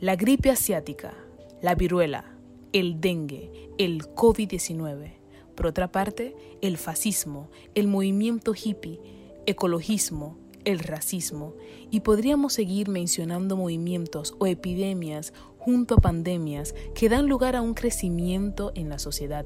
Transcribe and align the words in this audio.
La 0.00 0.16
gripe 0.16 0.48
asiática, 0.48 1.12
la 1.60 1.74
viruela, 1.74 2.24
el 2.72 3.02
dengue, 3.02 3.68
el 3.76 4.00
COVID-19. 4.14 5.12
Por 5.54 5.66
otra 5.66 5.92
parte, 5.92 6.34
el 6.62 6.78
fascismo, 6.78 7.50
el 7.74 7.86
movimiento 7.86 8.54
hippie, 8.54 8.98
ecologismo, 9.44 10.38
el 10.64 10.78
racismo. 10.78 11.52
Y 11.90 12.00
podríamos 12.00 12.54
seguir 12.54 12.88
mencionando 12.88 13.58
movimientos 13.58 14.34
o 14.38 14.46
epidemias 14.46 15.34
junto 15.58 15.96
a 15.96 16.00
pandemias 16.00 16.74
que 16.94 17.10
dan 17.10 17.28
lugar 17.28 17.54
a 17.54 17.60
un 17.60 17.74
crecimiento 17.74 18.72
en 18.74 18.88
la 18.88 18.98
sociedad. 18.98 19.44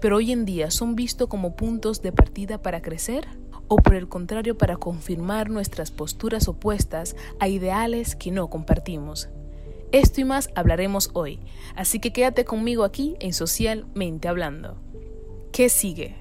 Pero 0.00 0.16
hoy 0.16 0.32
en 0.32 0.44
día 0.44 0.72
son 0.72 0.96
vistos 0.96 1.28
como 1.28 1.54
puntos 1.54 2.02
de 2.02 2.10
partida 2.10 2.60
para 2.60 2.82
crecer 2.82 3.28
o 3.68 3.76
por 3.76 3.94
el 3.94 4.08
contrario 4.08 4.58
para 4.58 4.76
confirmar 4.76 5.50
nuestras 5.50 5.92
posturas 5.92 6.48
opuestas 6.48 7.14
a 7.38 7.46
ideales 7.46 8.16
que 8.16 8.32
no 8.32 8.50
compartimos. 8.50 9.28
Esto 9.94 10.20
y 10.20 10.24
más 10.24 10.50
hablaremos 10.56 11.10
hoy, 11.12 11.38
así 11.76 12.00
que 12.00 12.12
quédate 12.12 12.44
conmigo 12.44 12.82
aquí 12.82 13.14
en 13.20 13.32
Socialmente 13.32 14.26
Hablando. 14.26 14.76
¿Qué 15.52 15.68
sigue? 15.68 16.16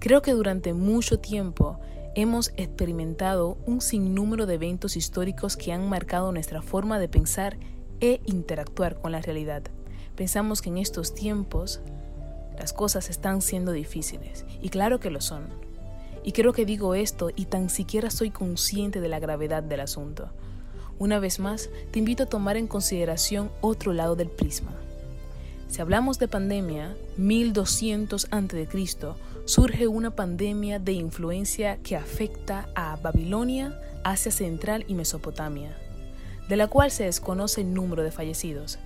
Creo 0.00 0.20
que 0.20 0.32
durante 0.32 0.72
mucho 0.72 1.20
tiempo 1.20 1.78
hemos 2.16 2.48
experimentado 2.56 3.56
un 3.66 3.80
sinnúmero 3.80 4.46
de 4.46 4.54
eventos 4.54 4.96
históricos 4.96 5.56
que 5.56 5.72
han 5.72 5.88
marcado 5.88 6.32
nuestra 6.32 6.60
forma 6.60 6.98
de 6.98 7.08
pensar 7.08 7.56
e 8.00 8.20
interactuar 8.24 9.00
con 9.00 9.12
la 9.12 9.20
realidad. 9.20 9.62
Pensamos 10.16 10.60
que 10.60 10.70
en 10.70 10.78
estos 10.78 11.14
tiempos 11.14 11.80
las 12.58 12.72
cosas 12.72 13.10
están 13.10 13.42
siendo 13.42 13.70
difíciles, 13.70 14.44
y 14.60 14.70
claro 14.70 14.98
que 14.98 15.12
lo 15.12 15.20
son. 15.20 15.50
Y 16.24 16.32
creo 16.32 16.52
que 16.52 16.66
digo 16.66 16.96
esto 16.96 17.30
y 17.36 17.44
tan 17.44 17.70
siquiera 17.70 18.10
soy 18.10 18.30
consciente 18.30 19.00
de 19.00 19.08
la 19.08 19.20
gravedad 19.20 19.62
del 19.62 19.78
asunto. 19.78 20.32
Una 20.98 21.18
vez 21.18 21.38
más, 21.38 21.68
te 21.90 21.98
invito 21.98 22.22
a 22.22 22.26
tomar 22.26 22.56
en 22.56 22.66
consideración 22.66 23.50
otro 23.60 23.92
lado 23.92 24.16
del 24.16 24.28
prisma. 24.28 24.72
Si 25.68 25.80
hablamos 25.80 26.18
de 26.18 26.28
pandemia, 26.28 26.96
1200 27.16 28.28
a.C., 28.30 28.68
surge 29.44 29.88
una 29.88 30.10
pandemia 30.12 30.78
de 30.78 30.92
influencia 30.92 31.76
que 31.82 31.96
afecta 31.96 32.68
a 32.74 32.96
Babilonia, 32.96 33.78
Asia 34.04 34.32
Central 34.32 34.84
y 34.88 34.94
Mesopotamia, 34.94 35.76
de 36.48 36.56
la 36.56 36.68
cual 36.68 36.90
se 36.90 37.04
desconoce 37.04 37.60
el 37.60 37.74
número 37.74 38.02
de 38.02 38.12
fallecidos. 38.12 38.78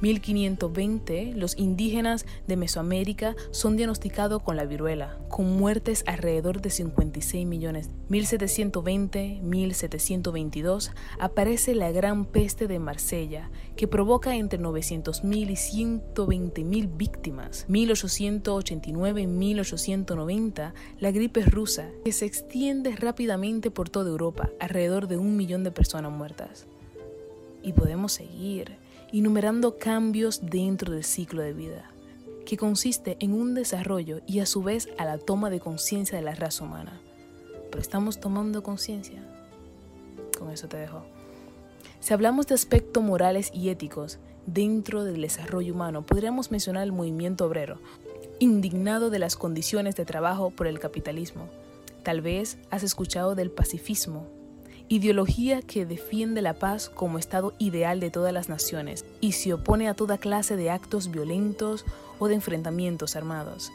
1520, 0.00 1.32
los 1.34 1.58
indígenas 1.58 2.24
de 2.46 2.56
Mesoamérica 2.56 3.34
son 3.50 3.76
diagnosticados 3.76 4.42
con 4.42 4.56
la 4.56 4.64
viruela, 4.64 5.18
con 5.28 5.56
muertes 5.56 6.04
alrededor 6.06 6.60
de 6.62 6.70
56 6.70 7.46
millones. 7.46 7.90
1720, 8.08 9.40
1722, 9.42 10.92
aparece 11.18 11.74
la 11.74 11.90
gran 11.90 12.26
peste 12.26 12.68
de 12.68 12.78
Marsella, 12.78 13.50
que 13.76 13.88
provoca 13.88 14.36
entre 14.36 14.60
900.000 14.60 15.50
y 15.50 16.06
120.000 16.14 16.96
víctimas. 16.96 17.64
1889, 17.68 19.26
1890, 19.26 20.74
la 21.00 21.10
gripe 21.10 21.42
rusa, 21.42 21.88
que 22.04 22.12
se 22.12 22.26
extiende 22.26 22.94
rápidamente 22.94 23.70
por 23.70 23.88
toda 23.88 24.10
Europa, 24.10 24.50
alrededor 24.60 25.08
de 25.08 25.16
un 25.16 25.36
millón 25.36 25.64
de 25.64 25.72
personas 25.72 26.12
muertas. 26.12 26.66
Y 27.62 27.72
podemos 27.72 28.12
seguir 28.12 28.78
enumerando 29.12 29.78
cambios 29.78 30.40
dentro 30.42 30.92
del 30.92 31.04
ciclo 31.04 31.42
de 31.42 31.52
vida, 31.52 31.90
que 32.44 32.56
consiste 32.56 33.16
en 33.20 33.32
un 33.32 33.54
desarrollo 33.54 34.20
y 34.26 34.40
a 34.40 34.46
su 34.46 34.62
vez 34.62 34.88
a 34.98 35.04
la 35.04 35.18
toma 35.18 35.50
de 35.50 35.60
conciencia 35.60 36.18
de 36.18 36.24
la 36.24 36.34
raza 36.34 36.64
humana. 36.64 37.00
Pero 37.70 37.80
estamos 37.80 38.20
tomando 38.20 38.62
conciencia. 38.62 39.22
Con 40.38 40.50
eso 40.50 40.68
te 40.68 40.76
dejo. 40.76 41.04
Si 42.00 42.14
hablamos 42.14 42.46
de 42.46 42.54
aspectos 42.54 43.02
morales 43.02 43.50
y 43.52 43.70
éticos 43.70 44.18
dentro 44.46 45.04
del 45.04 45.20
desarrollo 45.20 45.74
humano, 45.74 46.06
podríamos 46.06 46.50
mencionar 46.50 46.84
el 46.84 46.92
movimiento 46.92 47.44
obrero, 47.44 47.80
indignado 48.38 49.10
de 49.10 49.18
las 49.18 49.36
condiciones 49.36 49.96
de 49.96 50.04
trabajo 50.04 50.50
por 50.50 50.66
el 50.66 50.78
capitalismo. 50.78 51.48
Tal 52.02 52.20
vez 52.20 52.58
has 52.70 52.82
escuchado 52.82 53.34
del 53.34 53.50
pacifismo, 53.50 54.26
ideología 54.88 55.60
que 55.60 55.84
defiende 55.84 56.40
la 56.40 56.54
paz 56.54 56.88
como 56.88 57.18
estado 57.18 57.52
ideal 57.58 58.00
de 58.00 58.10
todas 58.10 58.32
las 58.32 58.48
naciones 58.48 59.04
y 59.20 59.32
se 59.32 59.52
opone 59.52 59.88
a 59.88 59.94
toda 59.94 60.18
clase 60.18 60.56
de 60.56 60.70
actos 60.70 61.10
violentos 61.10 61.84
o 62.18 62.28
de 62.28 62.34
enfrentamientos 62.34 63.14
armados. 63.14 63.70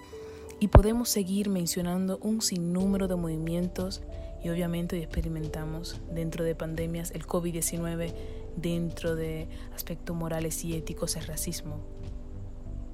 Y 0.59 0.69
podemos 0.69 1.09
seguir 1.09 1.50
mencionando 1.50 2.18
un 2.22 2.41
sinnúmero 2.41 3.07
de 3.07 3.16
movimientos 3.16 4.01
y 4.44 4.50
obviamente 4.50 4.97
experimentamos 4.97 6.01
dentro 6.12 6.44
de 6.44 6.56
pandemias 6.56 7.12
el 7.12 7.25
COVID-19, 7.28 8.13
dentro 8.57 9.16
de 9.16 9.47
aspectos 9.75 10.16
morales 10.16 10.63
y 10.66 10.75
éticos 10.75 11.16
el 11.16 11.25
racismo. 11.25 11.80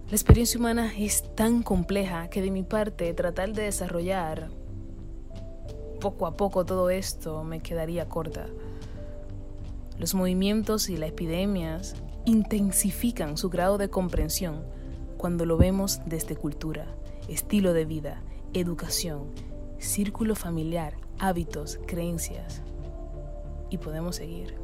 La 0.09 0.16
experiencia 0.16 0.59
humana 0.59 0.91
es 0.97 1.36
tan 1.36 1.63
compleja 1.63 2.30
que 2.30 2.41
de 2.41 2.51
mi 2.51 2.63
parte 2.63 3.13
tratar 3.13 3.53
de 3.53 3.63
desarrollar 3.63 4.50
poco 6.00 6.28
a 6.28 6.36
poco 6.36 6.66
todo 6.66 6.90
esto 6.90 7.44
me 7.44 7.62
quedaría 7.62 8.08
corta. 8.08 8.48
Los 9.98 10.16
movimientos 10.16 10.90
y 10.90 10.98
las 10.98 11.10
epidemias 11.10 11.96
intensifican 12.26 13.38
su 13.38 13.50
grado 13.50 13.78
de 13.78 13.90
comprensión 13.90 14.64
cuando 15.18 15.46
lo 15.46 15.58
vemos 15.58 16.00
desde 16.06 16.38
cultura, 16.38 16.88
estilo 17.28 17.74
de 17.74 17.86
vida, 17.86 18.22
educación, 18.54 19.32
círculo 19.78 20.36
familiar, 20.36 20.96
hábitos, 21.20 21.80
creencias. 21.86 22.62
Y 23.70 23.78
podemos 23.78 24.16
seguir. 24.16 24.56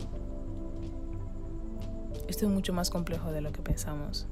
Esto 2.27 2.45
es 2.45 2.51
mucho 2.51 2.73
más 2.73 2.89
complejo 2.89 3.31
de 3.31 3.41
lo 3.41 3.51
que 3.51 3.61
pensamos. 3.61 4.27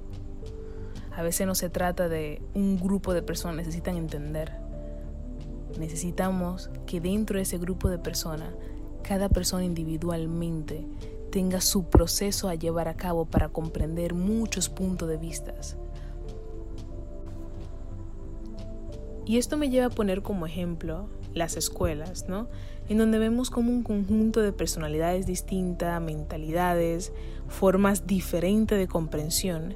A 1.16 1.22
veces 1.22 1.46
no 1.46 1.54
se 1.54 1.70
trata 1.70 2.10
de 2.10 2.42
un 2.56 2.80
grupo 2.80 3.14
de 3.14 3.22
personas 3.22 3.58
necesitan 3.58 3.98
entender 3.98 4.63
Necesitamos 5.80 6.70
que 6.86 7.02
dentro 7.02 7.38
de 7.38 7.44
ese 7.44 7.58
grupo 7.58 7.90
de 7.90 7.98
personas, 7.98 8.54
cada 9.02 9.30
persona 9.30 9.66
individualmente 9.66 10.86
tenga 11.32 11.62
su 11.62 11.86
proceso 11.86 12.48
a 12.48 12.56
llevar 12.56 12.88
a 12.88 12.96
cabo 12.96 13.26
para 13.26 13.50
comprender 13.50 14.14
muchos 14.14 14.70
puntos 14.70 15.10
de 15.10 15.18
vista. 15.18 15.54
Y 19.26 19.38
esto 19.38 19.58
me 19.58 19.70
lleva 19.70 19.88
a 19.88 19.90
poner 19.90 20.22
como 20.22 20.46
ejemplo 20.46 21.08
las 21.34 21.58
escuelas, 21.58 22.28
¿no? 22.28 22.48
En 22.90 22.98
donde 22.98 23.18
vemos 23.18 23.50
como 23.50 23.72
un 23.72 23.82
conjunto 23.84 24.42
de 24.42 24.52
personalidades 24.52 25.26
distintas, 25.26 26.02
mentalidades, 26.02 27.14
formas 27.48 28.06
diferentes 28.06 28.78
de 28.78 28.88
comprensión, 28.88 29.76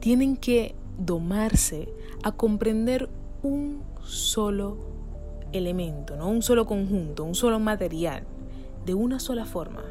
tienen 0.00 0.36
que 0.36 0.74
domarse 0.98 1.88
a 2.22 2.32
comprender 2.32 3.08
un 3.42 3.82
solo 4.02 4.97
elemento, 5.52 6.16
no 6.16 6.28
un 6.28 6.42
solo 6.42 6.66
conjunto, 6.66 7.24
un 7.24 7.34
solo 7.34 7.58
material, 7.58 8.24
de 8.84 8.94
una 8.94 9.20
sola 9.20 9.44
forma. 9.44 9.84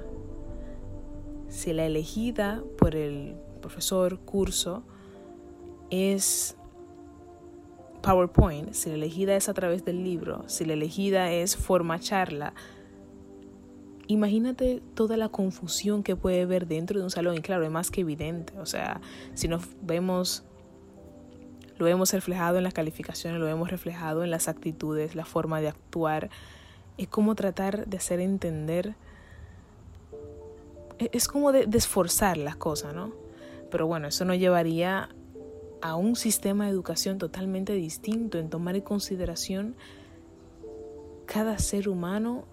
Si 1.50 1.74
la 1.74 1.86
elegida 1.86 2.64
por 2.78 2.96
el 2.96 3.36
profesor 3.62 4.20
curso 4.20 4.84
es 5.90 6.56
PowerPoint, 8.02 8.74
si 8.74 8.90
la 8.90 8.96
elegida 8.96 9.36
es 9.36 9.50
a 9.50 9.54
través 9.54 9.86
del 9.86 10.04
libro, 10.04 10.44
si 10.48 10.66
la 10.66 10.74
elegida 10.74 11.32
es 11.32 11.56
forma 11.56 12.00
charla, 12.00 12.54
imagínate 14.08 14.82
toda 14.94 15.18
la 15.18 15.30
confusión 15.30 16.04
que 16.04 16.16
puede 16.16 16.44
haber 16.44 16.68
dentro 16.68 17.00
de 17.00 17.04
un 17.04 17.12
salón 17.12 17.36
y 17.36 17.42
claro, 17.42 17.66
es 17.66 17.72
más 17.72 17.92
que 17.92 18.02
evidente, 18.02 18.58
o 18.60 18.66
sea, 18.66 19.02
si 19.34 19.48
nos 19.48 19.64
vemos 19.82 20.44
lo 21.78 21.88
hemos 21.88 22.14
reflejado 22.14 22.58
en 22.58 22.64
las 22.64 22.74
calificaciones, 22.74 23.40
lo 23.40 23.48
hemos 23.48 23.70
reflejado 23.70 24.24
en 24.24 24.32
las 24.32 24.48
actitudes, 24.48 25.16
la 25.16 25.26
forma 25.26 25.62
de 25.62 25.70
actuar. 25.70 26.30
Es 26.98 27.08
como 27.08 27.36
tratar 27.36 27.88
de 27.88 27.98
hacer 27.98 28.20
entender. 28.20 28.96
E-, 31.00 31.10
es 31.14 31.28
como 31.28 31.52
de, 31.52 31.68
esforzar 31.74 32.38
las 32.38 32.56
cosas, 32.56 32.94
¿no? 32.94 33.14
Pero 33.70 33.88
bueno, 33.88 34.08
eso 34.08 34.26
nos 34.26 34.38
llevaría 34.38 35.10
a 35.82 35.96
un 35.96 36.16
sistema 36.16 36.66
de 36.66 36.72
educación 36.72 37.18
totalmente 37.18 37.74
distinto, 37.74 38.40
en 38.40 38.50
tomar 38.50 38.76
en 38.76 38.82
consideración 38.82 39.76
cada 41.26 41.60
ser 41.60 41.90
humano 41.90 42.46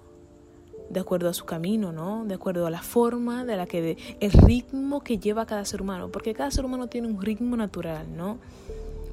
de 0.90 1.00
acuerdo 1.00 1.30
a 1.30 1.32
su 1.32 1.46
camino, 1.46 1.92
¿no? 1.92 2.24
De 2.26 2.34
acuerdo 2.34 2.66
a 2.66 2.70
la 2.70 2.82
forma 2.82 3.44
de 3.44 3.56
la 3.56 3.66
que 3.66 3.96
el 4.20 4.32
ritmo 4.32 5.02
que 5.02 5.18
lleva 5.18 5.46
cada 5.46 5.64
ser 5.64 5.80
humano, 5.80 6.10
porque 6.10 6.34
cada 6.34 6.50
ser 6.50 6.64
humano 6.66 6.88
tiene 6.88 7.08
un 7.08 7.22
ritmo 7.22 7.56
natural, 7.56 8.06
¿no? 8.14 8.38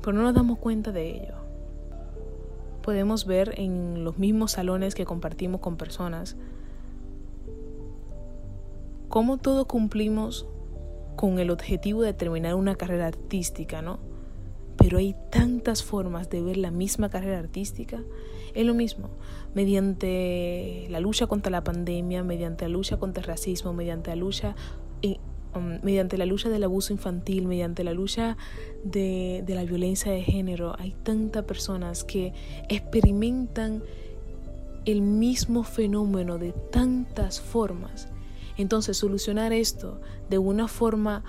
Pero 0.01 0.17
no 0.17 0.23
nos 0.23 0.33
damos 0.33 0.57
cuenta 0.59 0.91
de 0.91 1.09
ello. 1.09 1.35
Podemos 2.81 3.25
ver 3.25 3.53
en 3.57 4.03
los 4.03 4.17
mismos 4.17 4.53
salones 4.53 4.95
que 4.95 5.05
compartimos 5.05 5.61
con 5.61 5.77
personas 5.77 6.35
cómo 9.11 9.37
todos 9.37 9.65
cumplimos 9.65 10.47
con 11.15 11.37
el 11.37 11.51
objetivo 11.51 12.01
de 12.01 12.13
terminar 12.13 12.55
una 12.55 12.75
carrera 12.75 13.07
artística, 13.07 13.81
¿no? 13.81 13.99
Pero 14.77 14.97
hay 14.97 15.15
tantas 15.29 15.83
formas 15.83 16.29
de 16.29 16.41
ver 16.41 16.57
la 16.57 16.71
misma 16.71 17.09
carrera 17.09 17.37
artística. 17.37 18.01
Es 18.55 18.65
lo 18.65 18.73
mismo, 18.73 19.09
mediante 19.53 20.87
la 20.89 20.99
lucha 21.01 21.27
contra 21.27 21.51
la 21.51 21.63
pandemia, 21.63 22.23
mediante 22.23 22.65
la 22.65 22.69
lucha 22.69 22.97
contra 22.97 23.21
el 23.21 23.27
racismo, 23.27 23.73
mediante 23.73 24.09
la 24.11 24.15
lucha 24.15 24.55
um, 25.55 25.79
mediante 25.83 26.17
la 26.17 26.25
lucha 26.25 26.49
del 26.49 26.63
abuso 26.63 26.93
infantil, 26.93 27.47
mediante 27.47 27.83
la 27.83 27.93
lucha 27.93 28.37
de, 28.83 29.43
de 29.45 29.55
la 29.55 29.63
violencia 29.63 30.11
de 30.11 30.21
género, 30.21 30.75
hay 30.77 30.95
tantas 31.03 31.45
personas 31.45 32.03
que 32.03 32.33
experimentan 32.69 33.83
el 34.85 35.01
mismo 35.01 35.63
fenómeno 35.63 36.37
de 36.37 36.53
tantas 36.53 37.39
formas. 37.39 38.07
Entonces, 38.57 38.97
solucionar 38.97 39.53
esto 39.53 40.01
de 40.29 40.37
una 40.37 40.67
forma 40.67 41.23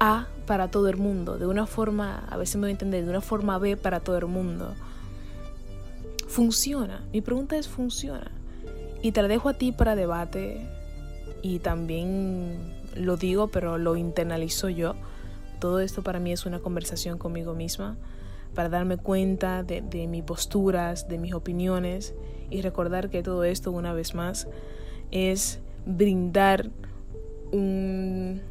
A 0.00 0.28
para 0.46 0.70
todo 0.70 0.88
el 0.88 0.96
mundo, 0.96 1.38
de 1.38 1.46
una 1.46 1.66
forma, 1.66 2.24
a 2.28 2.36
veces 2.36 2.56
me 2.56 2.62
voy 2.62 2.68
a 2.68 2.72
entender, 2.72 3.04
de 3.04 3.10
una 3.10 3.20
forma 3.20 3.58
B 3.58 3.76
para 3.76 4.00
todo 4.00 4.16
el 4.16 4.26
mundo, 4.26 4.74
funciona. 6.26 7.04
Mi 7.12 7.20
pregunta 7.20 7.56
es, 7.56 7.68
¿funciona? 7.68 8.30
Y 9.02 9.12
te 9.12 9.22
la 9.22 9.28
dejo 9.28 9.48
a 9.48 9.54
ti 9.54 9.72
para 9.72 9.94
debate 9.94 10.66
y 11.42 11.58
también 11.60 12.56
lo 12.94 13.16
digo, 13.16 13.48
pero 13.48 13.78
lo 13.78 13.96
internalizo 13.96 14.68
yo. 14.68 14.94
Todo 15.60 15.80
esto 15.80 16.02
para 16.02 16.20
mí 16.20 16.32
es 16.32 16.46
una 16.46 16.60
conversación 16.60 17.18
conmigo 17.18 17.54
misma 17.54 17.96
para 18.54 18.68
darme 18.68 18.96
cuenta 18.96 19.62
de, 19.62 19.82
mis 20.08 20.22
posturas, 20.24 21.08
de 21.08 21.18
mis 21.18 21.34
opiniones 21.34 22.14
y 22.50 22.62
recordar 22.62 23.10
que 23.10 23.22
todo 23.22 23.44
esto, 23.44 23.70
una 23.72 23.92
vez 23.92 24.14
más, 24.14 24.48
es 25.10 25.60
brindar 25.86 26.70
un 27.52 28.42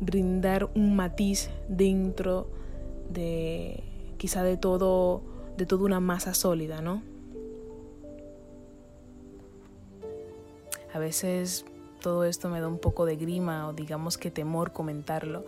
brindar 0.00 0.70
un 0.76 0.94
matiz 0.94 1.50
dentro 1.68 2.48
de 3.10 3.82
quizá 4.16 4.44
de 4.44 4.56
todo 4.56 5.22
de 5.56 5.66
toda 5.66 5.84
una 5.84 5.98
masa 5.98 6.34
sólida, 6.34 6.80
¿no? 6.80 7.02
A 10.92 10.98
veces 10.98 11.64
todo 12.00 12.24
esto 12.24 12.48
me 12.48 12.60
da 12.60 12.68
un 12.68 12.78
poco 12.78 13.04
de 13.06 13.16
grima 13.16 13.68
o 13.68 13.72
digamos 13.72 14.18
que 14.18 14.30
temor 14.30 14.72
comentarlo, 14.72 15.44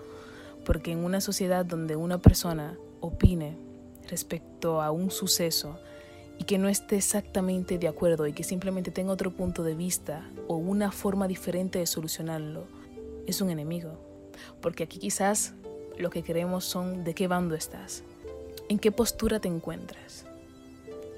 porque 0.64 0.92
en 0.92 1.04
una 1.04 1.20
sociedad 1.20 1.64
donde 1.64 1.96
una 1.96 2.18
persona 2.18 2.76
opine 3.00 3.56
respecto 4.08 4.82
a 4.82 4.90
un 4.90 5.10
suceso 5.10 5.78
y 6.38 6.44
que 6.44 6.58
no 6.58 6.68
esté 6.68 6.96
exactamente 6.96 7.78
de 7.78 7.88
acuerdo 7.88 8.26
y 8.26 8.32
que 8.32 8.44
simplemente 8.44 8.90
tenga 8.90 9.12
otro 9.12 9.30
punto 9.30 9.62
de 9.62 9.74
vista 9.74 10.28
o 10.48 10.56
una 10.56 10.90
forma 10.90 11.28
diferente 11.28 11.78
de 11.78 11.86
solucionarlo, 11.86 12.64
es 13.26 13.40
un 13.40 13.50
enemigo. 13.50 13.98
Porque 14.60 14.84
aquí 14.84 14.98
quizás 14.98 15.54
lo 15.98 16.10
que 16.10 16.22
queremos 16.22 16.64
son 16.64 17.04
de 17.04 17.14
qué 17.14 17.28
bando 17.28 17.54
estás, 17.54 18.04
en 18.68 18.78
qué 18.78 18.90
postura 18.90 19.38
te 19.38 19.48
encuentras. 19.48 20.24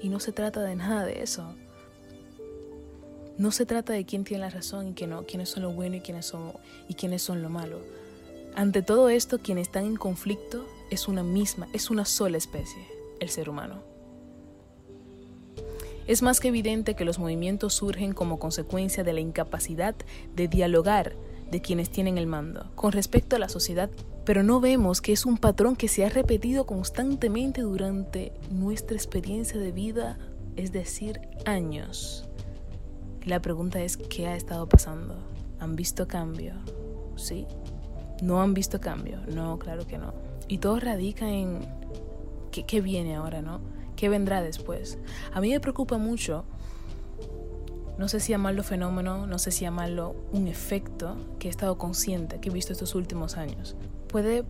Y 0.01 0.09
no 0.09 0.19
se 0.19 0.33
trata 0.33 0.61
de 0.61 0.75
nada 0.75 1.05
de 1.05 1.23
eso. 1.23 1.55
No 3.37 3.51
se 3.51 3.65
trata 3.65 3.93
de 3.93 4.05
quién 4.05 4.23
tiene 4.23 4.41
la 4.41 4.49
razón 4.49 4.89
y 4.89 4.93
quién 4.93 5.09
no, 5.09 5.23
quiénes 5.23 5.49
son 5.49 5.63
lo 5.63 5.71
bueno 5.71 5.95
y 5.95 6.01
quiénes 6.01 6.25
son, 6.25 6.53
y 6.87 6.93
quiénes 6.93 7.21
son 7.21 7.41
lo 7.41 7.49
malo. 7.49 7.79
Ante 8.55 8.83
todo 8.83 9.09
esto, 9.09 9.39
quienes 9.39 9.67
están 9.67 9.85
en 9.85 9.95
conflicto 9.95 10.67
es 10.91 11.07
una 11.07 11.23
misma, 11.23 11.67
es 11.73 11.89
una 11.89 12.05
sola 12.05 12.37
especie, 12.37 12.85
el 13.19 13.29
ser 13.29 13.49
humano. 13.49 13.81
Es 16.05 16.21
más 16.21 16.39
que 16.39 16.49
evidente 16.49 16.95
que 16.95 17.05
los 17.05 17.17
movimientos 17.17 17.73
surgen 17.73 18.13
como 18.13 18.37
consecuencia 18.37 19.03
de 19.03 19.13
la 19.13 19.21
incapacidad 19.21 19.95
de 20.35 20.47
dialogar 20.47 21.15
de 21.49 21.61
quienes 21.61 21.89
tienen 21.89 22.17
el 22.17 22.27
mando 22.27 22.71
con 22.75 22.91
respecto 22.91 23.35
a 23.35 23.39
la 23.39 23.49
sociedad, 23.49 23.89
pero 24.25 24.43
no 24.43 24.59
vemos 24.59 25.01
que 25.01 25.13
es 25.13 25.25
un 25.25 25.37
patrón 25.37 25.75
que 25.75 25.87
se 25.87 26.05
ha 26.05 26.09
repetido 26.09 26.65
constantemente 26.65 27.61
durante 27.61 28.33
nuestra 28.51 28.95
experiencia 28.95 29.59
de 29.59 29.71
vida, 29.71 30.17
es 30.55 30.71
decir, 30.71 31.21
años. 31.45 32.27
La 33.25 33.41
pregunta 33.41 33.81
es, 33.81 33.97
¿qué 33.97 34.27
ha 34.27 34.35
estado 34.35 34.67
pasando? 34.67 35.15
¿Han 35.59 35.75
visto 35.75 36.07
cambio? 36.07 36.55
¿Sí? 37.15 37.47
¿No 38.21 38.41
han 38.41 38.53
visto 38.53 38.81
cambio? 38.81 39.19
No, 39.27 39.57
claro 39.59 39.87
que 39.87 39.97
no. 39.97 40.13
Y 40.47 40.57
todo 40.57 40.79
radica 40.79 41.29
en 41.29 41.59
qué, 42.51 42.65
qué 42.65 42.81
viene 42.81 43.15
ahora, 43.15 43.41
¿no? 43.41 43.61
¿Qué 43.95 44.09
vendrá 44.09 44.41
después? 44.41 44.97
A 45.31 45.39
mí 45.39 45.51
me 45.51 45.59
preocupa 45.59 45.97
mucho, 45.97 46.43
no 47.97 48.07
sé 48.07 48.19
si 48.19 48.31
llamarlo 48.31 48.63
fenómeno, 48.63 49.27
no 49.27 49.39
sé 49.39 49.51
si 49.51 49.61
llamarlo 49.61 50.15
un 50.31 50.47
efecto 50.47 51.15
que 51.39 51.47
he 51.47 51.51
estado 51.51 51.77
consciente, 51.77 52.39
que 52.39 52.49
he 52.49 52.51
visto 52.51 52.73
estos 52.73 52.95
últimos 52.95 53.37
años. 53.37 53.75
Puede 54.07 54.43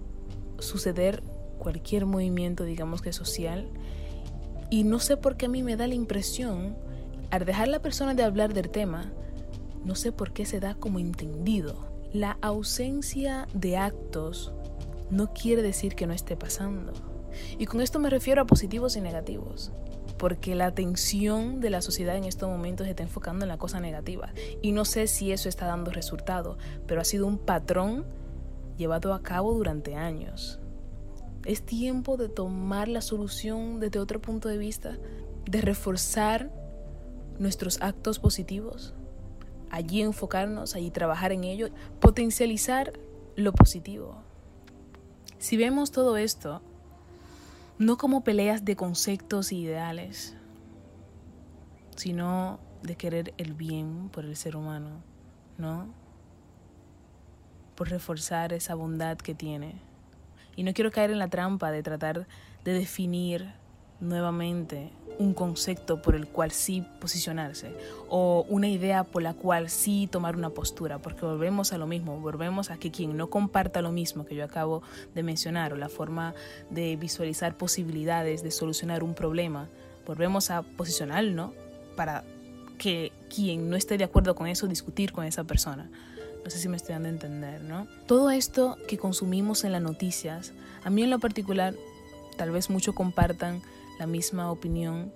suceder 0.60 1.22
cualquier 1.60 2.06
movimiento, 2.06 2.64
digamos 2.64 3.02
que 3.02 3.14
social, 3.14 3.68
y 4.70 4.84
no 4.84 5.00
sé 5.00 5.18
por 5.18 5.38
qué 5.38 5.48
a 5.48 5.50
mí 5.50 5.62
me 5.62 5.76
da 5.76 5.88
la 5.88 5.94
impresión, 5.94 6.76
al 7.34 7.46
dejar 7.46 7.68
la 7.68 7.82
persona 7.82 8.14
de 8.14 8.22
hablar 8.22 8.54
del 8.54 8.70
tema, 8.70 9.12
no 9.84 9.96
sé 9.96 10.12
por 10.12 10.34
qué 10.34 10.46
se 10.46 10.60
da 10.60 10.76
como 10.76 11.00
entendido 11.00 11.92
la 12.14 12.38
ausencia 12.42 13.48
de 13.56 13.76
actos 13.76 14.54
no 15.10 15.34
quiere 15.34 15.64
decir 15.64 15.96
que 15.96 16.06
no 16.06 16.14
esté 16.14 16.38
pasando. 16.38 16.94
Y 17.58 17.66
con 17.66 17.82
esto 17.82 17.98
me 17.98 18.12
refiero 18.12 18.44
a 18.44 18.46
positivos 18.46 18.96
y 18.98 19.02
negativos, 19.02 19.72
porque 20.20 20.54
la 20.54 20.68
atención 20.68 21.60
de 21.60 21.72
la 21.72 21.82
sociedad 21.82 22.16
en 22.16 22.26
estos 22.26 22.48
momentos 22.48 22.86
se 22.86 22.92
está 22.92 23.02
enfocando 23.02 23.46
en 23.46 23.50
la 23.50 23.58
cosa 23.58 23.80
negativa. 23.80 24.32
Y 24.62 24.72
no 24.72 24.86
sé 24.86 25.08
si 25.08 25.32
eso 25.32 25.50
está 25.50 25.66
dando 25.66 25.90
resultado, 25.90 26.60
pero 26.86 27.02
ha 27.02 27.04
sido 27.04 27.26
un 27.26 27.40
patrón 27.40 28.06
llevado 28.78 29.12
a 29.12 29.24
cabo 29.24 29.56
durante 29.56 29.96
años. 29.96 30.60
Es 31.46 31.64
tiempo 31.64 32.16
de 32.16 32.30
tomar 32.30 32.90
la 32.90 33.02
solución 33.02 33.80
desde 33.80 33.98
otro 33.98 34.22
punto 34.22 34.50
de 34.50 34.60
vista, 34.60 35.00
de 35.50 35.62
reforzar 35.62 36.63
nuestros 37.40 37.82
actos 37.82 38.20
positivos 38.20 38.94
allí 39.74 40.04
enfocarnos, 40.04 40.76
allí 40.76 40.92
trabajar 40.92 41.32
en 41.32 41.44
ello, 41.44 41.70
potencializar 42.00 42.94
lo 43.36 43.54
positivo. 43.54 44.22
Si 45.40 45.58
vemos 45.58 45.92
todo 45.92 46.16
esto, 46.16 46.62
no 47.80 47.98
como 47.98 48.24
peleas 48.24 48.66
de 48.66 48.76
conceptos 48.76 49.52
e 49.52 49.56
ideales, 49.56 50.36
sino 51.96 52.60
de 52.84 52.96
querer 52.96 53.34
el 53.40 53.56
bien 53.56 54.10
por 54.10 54.26
el 54.26 54.36
ser 54.36 54.56
humano, 54.56 55.02
¿no? 55.58 55.88
Por 57.74 57.90
reforzar 57.90 58.54
esa 58.54 58.76
bondad 58.76 59.18
que 59.18 59.34
tiene. 59.34 59.82
Y 60.56 60.62
no 60.62 60.74
quiero 60.74 60.92
caer 60.92 61.10
en 61.10 61.18
la 61.18 61.30
trampa 61.30 61.72
de 61.72 61.82
tratar 61.82 62.28
de 62.64 62.74
definir 62.74 63.54
nuevamente 64.00 64.92
un 65.20 65.34
concepto 65.34 66.02
por 66.02 66.16
el 66.16 66.28
cual 66.28 66.52
sí 66.52 66.84
posicionarse 67.00 67.76
o 68.10 68.46
una 68.50 68.68
idea 68.68 69.04
por 69.04 69.22
la 69.22 69.34
cual 69.34 69.70
sí 69.70 70.08
tomar 70.12 70.36
una 70.36 70.50
postura, 70.50 71.00
porque 71.00 71.26
volvemos 71.26 71.74
a 71.74 71.78
lo 71.78 71.88
mismo, 71.88 72.20
volvemos 72.20 72.72
a 72.72 72.78
que 72.78 72.92
quien 72.92 73.16
no 73.18 73.30
comparta 73.30 73.82
lo 73.82 73.92
mismo 73.92 74.26
que 74.26 74.36
yo 74.36 74.44
acabo 74.44 74.84
de 75.16 75.24
mencionar 75.24 75.74
o 75.74 75.78
la 75.78 75.90
forma 75.90 76.34
de 76.70 76.96
visualizar 76.96 77.58
posibilidades 77.58 78.44
de 78.44 78.52
solucionar 78.52 79.04
un 79.04 79.14
problema, 79.14 79.68
volvemos 80.06 80.52
a 80.52 80.62
posicionarlo 80.62 81.54
para 81.96 82.24
que 82.78 83.12
quien 83.34 83.70
no 83.70 83.76
esté 83.76 83.98
de 83.98 84.04
acuerdo 84.04 84.36
con 84.36 84.48
eso 84.48 84.68
discutir 84.68 85.12
con 85.12 85.26
esa 85.26 85.44
persona. 85.44 85.90
No 86.44 86.50
sé 86.50 86.60
si 86.60 86.68
me 86.68 86.76
estoy 86.76 86.94
dando 86.94 87.08
a 87.08 87.12
entender, 87.12 87.62
¿no? 87.62 87.88
Todo 88.06 88.30
esto 88.30 88.78
que 88.88 88.98
consumimos 88.98 89.64
en 89.64 89.72
las 89.72 89.82
noticias, 89.82 90.52
a 90.84 90.90
mí 90.90 91.04
en 91.04 91.10
lo 91.10 91.20
particular, 91.20 91.74
tal 92.36 92.52
vez 92.52 92.70
muchos 92.70 92.94
compartan 92.94 93.62
la 94.00 94.08
misma 94.08 94.52
opinión, 94.52 95.14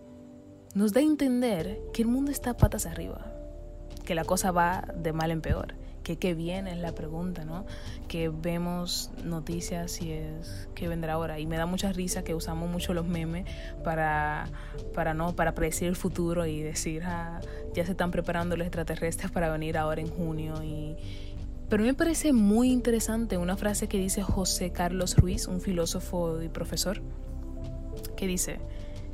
nos 0.74 0.94
da 0.94 1.02
a 1.02 1.04
entender 1.04 1.80
que 1.94 2.04
el 2.04 2.08
mundo 2.08 2.32
está 2.32 2.56
patas 2.56 2.86
arriba, 2.86 3.26
que 4.06 4.16
la 4.16 4.26
cosa 4.26 4.52
va 4.52 4.88
de 4.96 5.14
mal 5.14 5.32
en 5.32 5.42
peor, 5.42 5.74
que 6.04 6.18
qué 6.18 6.34
viene 6.34 6.72
es 6.72 6.78
la 6.78 6.94
pregunta, 6.94 7.44
¿no? 7.44 7.66
Que 8.08 8.30
vemos 8.30 9.12
noticias 9.26 10.02
y 10.02 10.14
es 10.14 10.70
qué 10.74 10.88
vendrá 10.88 11.14
ahora. 11.14 11.40
Y 11.40 11.46
me 11.46 11.58
da 11.58 11.66
mucha 11.66 11.92
risa 11.92 12.24
que 12.24 12.34
usamos 12.34 12.70
mucho 12.70 12.94
los 12.94 13.06
memes 13.06 13.46
para, 13.84 14.48
para, 14.94 15.14
¿no? 15.14 15.36
para 15.36 15.54
predecir 15.54 15.90
el 15.90 15.98
futuro 15.98 16.46
y 16.46 16.62
decir, 16.62 17.04
ah, 17.06 17.42
ya 17.74 17.86
se 17.86 17.92
están 17.92 18.12
preparando 18.12 18.56
los 18.56 18.66
extraterrestres 18.66 19.32
para 19.32 19.50
venir 19.52 19.78
ahora 19.78 20.00
en 20.00 20.10
junio 20.10 20.64
y... 20.64 20.96
Pero 21.70 21.84
me 21.84 21.94
parece 21.94 22.32
muy 22.32 22.72
interesante 22.72 23.38
una 23.38 23.58
frase 23.58 23.90
que 23.90 23.98
dice 23.98 24.24
José 24.24 24.72
Carlos 24.72 25.18
Ruiz, 25.18 25.48
un 25.48 25.60
filósofo 25.60 26.42
y 26.42 26.48
profesor, 26.48 27.02
que 28.18 28.28
dice, 28.28 28.60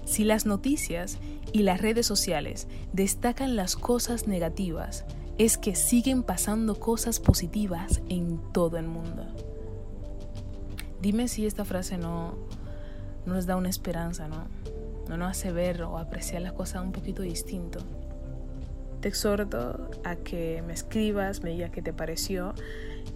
si 0.06 0.24
las 0.24 0.48
noticias 0.48 1.20
y 1.52 1.62
las 1.62 1.80
redes 1.80 2.08
sociales 2.08 2.68
destacan 2.92 3.56
las 3.56 3.76
cosas 3.76 4.28
negativas, 4.28 5.06
es 5.38 5.58
que 5.58 5.76
siguen 5.76 6.24
pasando 6.24 6.80
cosas 6.80 7.20
positivas 7.20 8.02
en 8.10 8.40
todo 8.52 8.78
el 8.78 8.88
mundo. 8.88 9.26
Dime 11.02 11.28
si 11.28 11.46
esta 11.46 11.66
frase 11.66 11.98
no, 11.98 12.36
nos 13.26 13.46
da 13.46 13.56
una 13.56 13.70
esperanza, 13.70 14.28
¿no? 14.28 14.48
No 15.08 15.18
nos 15.18 15.32
hace 15.32 15.52
ver 15.52 15.84
o 15.84 15.98
apreciar 15.98 16.42
las 16.42 16.54
cosas 16.54 16.84
un 16.84 16.92
poquito 16.92 17.22
distinto. 17.22 17.80
Te 19.04 19.10
exhorto 19.10 19.92
a 20.06 20.16
que 20.16 20.64
me 20.66 20.72
escribas, 20.72 21.44
me 21.44 21.50
digas 21.50 21.72
qué 21.72 21.82
te 21.82 21.92
pareció 21.92 22.54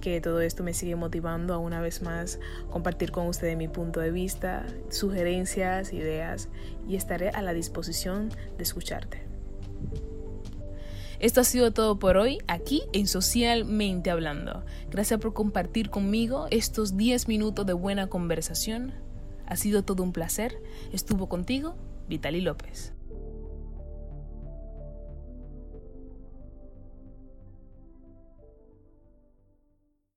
que 0.02 0.20
todo 0.20 0.42
esto 0.42 0.62
me 0.62 0.74
sigue 0.74 0.98
motivando 0.98 1.54
a 1.54 1.60
una 1.60 1.80
vez 1.80 2.02
más 2.02 2.42
compartir 2.70 3.12
con 3.12 3.26
ustedes 3.26 3.56
mi 3.56 3.70
punto 3.70 4.02
de 4.02 4.12
vista, 4.12 4.66
sugerencias, 4.90 5.94
ideas 5.94 6.50
y 6.90 6.98
estaré 6.98 7.30
a 7.30 7.42
la 7.42 7.54
disposición 7.54 8.28
de 8.58 8.64
escucharte. 8.64 9.24
Esto 11.20 11.40
ha 11.40 11.46
sido 11.46 11.72
todo 11.72 12.00
por 12.00 12.18
hoy 12.18 12.40
aquí 12.48 12.84
en 12.92 13.08
Socialmente 13.08 14.12
Hablando. 14.12 14.66
Gracias 14.92 15.22
por 15.22 15.34
compartir 15.34 15.90
conmigo 15.90 16.48
estos 16.52 16.98
10 16.98 17.30
minutos 17.30 17.66
de 17.66 17.72
buena 17.72 18.08
conversación. 18.08 18.92
Ha 19.46 19.56
sido 19.56 19.86
todo 19.86 20.04
un 20.04 20.12
placer. 20.12 20.62
Estuvo 20.92 21.30
contigo 21.30 21.78
Vitali 22.10 22.42
López. 22.42 22.97